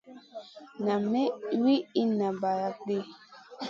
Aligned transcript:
Nam 0.83 1.01
may 1.11 1.27
wi 1.63 1.75
inna 2.01 2.27
balakŋ 2.41 2.79
ɗi. 2.87 2.97